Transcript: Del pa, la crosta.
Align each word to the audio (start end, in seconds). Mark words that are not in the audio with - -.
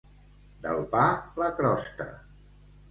Del 0.63 0.81
pa, 0.95 1.03
la 1.43 1.51
crosta. 1.61 2.13